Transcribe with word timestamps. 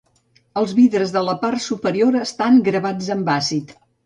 Els 0.61 0.71
vidres 0.79 1.13
de 1.15 1.23
la 1.27 1.35
part 1.43 1.63
superior 1.67 2.19
estan 2.23 2.59
gravats 2.71 3.13
amb 3.19 3.31
àcid. 3.37 3.77